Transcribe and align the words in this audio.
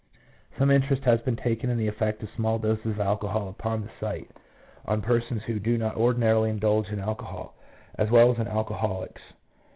Some 0.57 0.71
interest 0.71 1.03
has 1.03 1.21
been 1.21 1.35
taken 1.35 1.69
in 1.69 1.77
the 1.77 1.87
effect 1.87 2.23
of 2.23 2.29
small 2.35 2.57
doses 2.57 2.87
of 2.87 2.99
alcohol 2.99 3.49
upon 3.49 3.83
the 3.83 3.91
sight, 3.99 4.31
on 4.83 5.03
persons 5.03 5.43
who. 5.43 5.59
do 5.59 5.77
not 5.77 5.95
ordinarily 5.95 6.49
indulge 6.49 6.87
in 6.89 6.99
alcohol, 6.99 7.53
as 7.99 8.09
well 8.09 8.31
as 8.31 8.39
on 8.39 8.47
alco 8.47 8.75
holics. 8.79 9.21